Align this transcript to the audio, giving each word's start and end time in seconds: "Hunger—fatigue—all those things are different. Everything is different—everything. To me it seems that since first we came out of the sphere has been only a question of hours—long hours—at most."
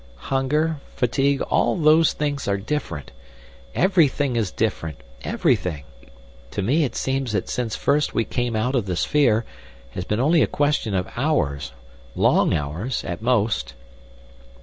"Hunger—fatigue—all 0.15 1.75
those 1.75 2.13
things 2.13 2.47
are 2.47 2.57
different. 2.57 3.11
Everything 3.75 4.35
is 4.35 4.49
different—everything. 4.49 5.83
To 6.49 6.61
me 6.63 6.83
it 6.85 6.95
seems 6.95 7.33
that 7.33 7.47
since 7.47 7.75
first 7.75 8.11
we 8.15 8.25
came 8.25 8.55
out 8.55 8.73
of 8.73 8.87
the 8.87 8.95
sphere 8.95 9.45
has 9.91 10.03
been 10.03 10.19
only 10.19 10.41
a 10.41 10.47
question 10.47 10.95
of 10.95 11.07
hours—long 11.15 12.51
hours—at 12.51 13.21
most." 13.21 13.75